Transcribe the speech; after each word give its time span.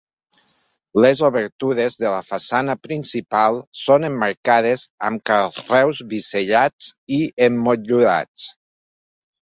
Les 1.03 1.19
obertures 1.27 1.97
de 2.05 2.13
la 2.13 2.21
façana 2.29 2.75
principal 2.87 3.59
són 3.81 4.07
emmarcades 4.09 4.87
amb 5.11 5.25
carreus 5.33 6.01
bisellats 6.15 6.89
i 7.19 7.21
emmotllurats. 7.51 8.49